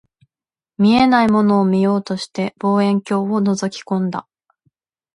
[0.79, 4.27] 見えないものを見ようとして、望遠鏡を覗き込んだ